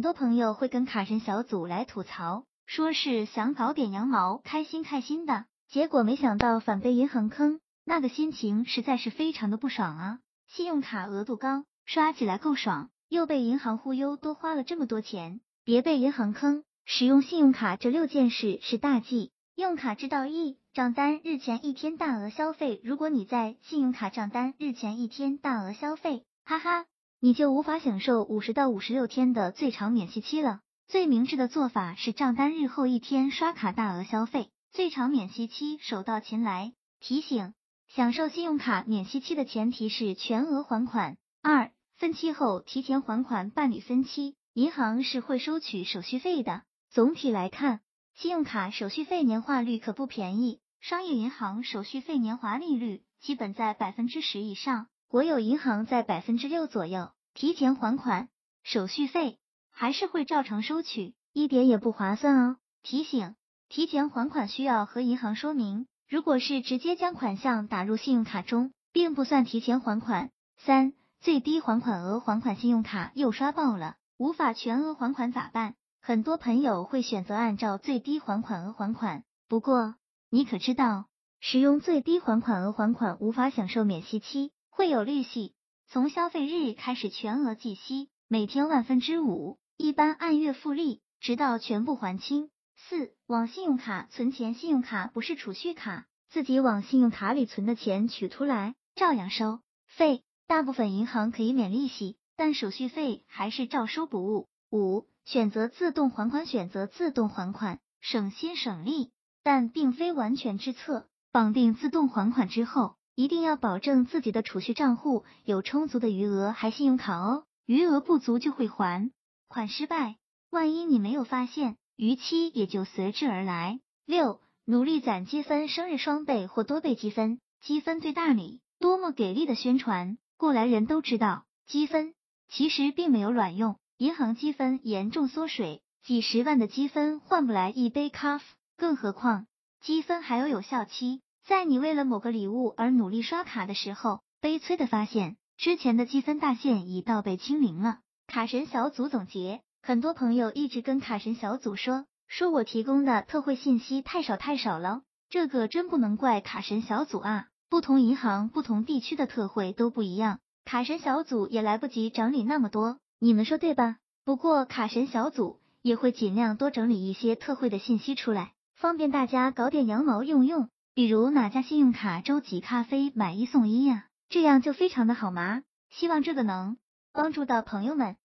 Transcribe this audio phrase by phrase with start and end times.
[0.00, 10.18] 很多朋友会跟卡神小组来吐槽，说是想搞点羊毛，开心开心的，结果没想到反被银行坑，那个心情实在是非常的不爽啊！
[10.48, 16.64] 信用卡额度高，刷起来够爽，又被银行忽悠，多花了这么多钱，别被银行坑。
[16.86, 19.32] 使用信用卡这六件事是大忌。
[19.54, 26.86] 用卡知道一，账单日前一天大额消费，如果你在信用卡账单日前一天大额消费，哈哈。
[27.22, 30.60] 你就无法享受五十到五十六天的最长免息期了。
[30.88, 36.72] 最明智的做法是账单日后一天刷卡大额消费，最长免息期手到擒来。
[36.98, 37.52] 提醒：
[37.88, 41.18] 享受信用卡免息期的前提是全额还款。
[41.42, 46.62] 二、分期后提前还款办理分期，银行是会收取手续费的。
[46.88, 47.80] 总体来看，
[48.14, 54.86] 信用卡手续费年化率可不便宜，商业银行手续费年化利率基本在百分之十以上。
[55.10, 58.28] 国有银行在百分之六左右，提前还款
[58.62, 59.40] 手续费
[59.72, 62.58] 还是会照常收取，一点也不划算哦。
[62.84, 63.34] 提醒：
[63.68, 70.30] 提前还款需要和银行说明，如果是直接将款项打入信用卡中，并不算提前还款。
[70.58, 75.74] 三、最低还款额还款信用卡又刷爆了，无法全额还款咋办？
[76.00, 79.96] 很多朋友会选择按照最低还款额还款，不过
[80.30, 81.06] 你可知道，
[81.40, 84.52] 使用最低还款额还款无法享受免息期。
[84.80, 85.52] 会有利息，
[85.88, 92.48] 从消费日开始全额计息，每天万分之五，一般按月复利，直到全部还清。
[92.88, 100.22] 四往信用卡存钱，信用卡不是储蓄卡，自己往信用卡里存的钱取出来照样收费。
[100.46, 104.48] 大部分银行可以免利息，但手续费还是照收不误。
[104.70, 111.06] 五选择自动还款，选择自动还款省心省力，但并非完全之策。
[111.32, 112.94] 绑定自动还款之后。
[113.20, 119.10] 一定要保证自己的储蓄账户有充足的余额，还信用卡哦，余额不足就会还
[119.46, 120.16] 款失败，
[120.48, 123.78] 万一你没有发现，逾期也就随之而来。
[124.06, 130.16] 六，努力攒积分，生日双倍或多倍积分，积分最大礼，多么给力的宣传！
[130.38, 132.14] 过来人都知道，积分
[132.48, 138.46] 其实并没有卵用，银行积分严重缩水，几十万的积分换不来一杯咖啡，
[138.78, 139.46] 更何况
[139.82, 141.20] 积分还有有效期。
[141.46, 147.98] 在你为了某个礼物而努力刷卡的时候，悲催的发现，之前的积分大限已到被清零了。
[148.26, 163.96] 卡神小组总结，很多朋友一直跟卡神小组说，说我提供的特惠信息太少太少了，这个真不能怪卡神小组啊，不同银行、不同地区的特惠都不一样，卡神小组也来不及整理那么多，你们说对吧？
[164.24, 170.68] 不过卡神小组也会尽量多整理一些特惠的信息出来，方便大家搞点羊毛用用。
[170.92, 174.08] 比如哪家信用卡周几咖啡买一送一呀？
[174.28, 175.62] 这样就非常的好嘛。
[175.88, 176.76] 希望这个能
[177.12, 178.16] 帮助到朋友们。